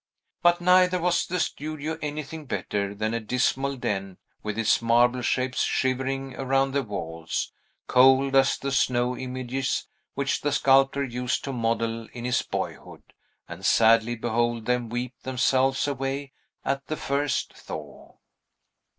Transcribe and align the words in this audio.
But 0.41 0.59
neither 0.61 0.99
was 0.99 1.27
the 1.27 1.39
studio 1.39 1.99
anything 2.01 2.45
better 2.47 2.95
than 2.95 3.13
a 3.13 3.19
dismal 3.19 3.75
den, 3.75 4.17
with 4.41 4.57
its 4.57 4.81
marble 4.81 5.21
shapes 5.21 5.61
shivering 5.61 6.35
around 6.37 6.71
the 6.71 6.81
walls, 6.81 7.51
cold 7.85 8.35
as 8.35 8.57
the 8.57 8.71
snow 8.71 9.15
images 9.15 9.85
which 10.15 10.41
the 10.41 10.51
sculptor 10.51 11.03
used 11.03 11.43
to 11.43 11.53
model 11.53 12.07
in 12.13 12.25
his 12.25 12.41
boyhood, 12.41 13.03
and 13.47 13.63
sadly 13.63 14.15
behold 14.15 14.65
them 14.65 14.89
weep 14.89 15.13
themselves 15.21 15.87
away 15.87 16.33
at 16.65 16.87
the 16.87 16.97
first 16.97 17.53
thaw. 17.55 18.15